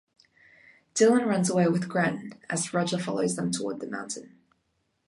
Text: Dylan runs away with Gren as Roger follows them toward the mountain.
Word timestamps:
Dylan 0.95 1.27
runs 1.27 1.47
away 1.51 1.67
with 1.67 1.87
Gren 1.87 2.33
as 2.49 2.73
Roger 2.73 2.97
follows 2.97 3.35
them 3.35 3.51
toward 3.51 3.79
the 3.79 3.87
mountain. 3.87 4.35